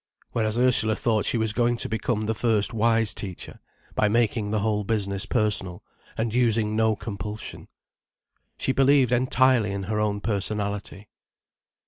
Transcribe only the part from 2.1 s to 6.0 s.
the first wise teacher by making the whole business personal,